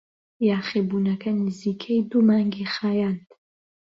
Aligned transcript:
یاخیبوونەکە 0.49 1.29
نزیکەی 1.43 2.05
دوو 2.09 2.21
مانگی 2.27 2.65
خایاند. 2.73 3.25